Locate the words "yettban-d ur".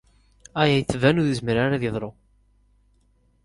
0.79-1.27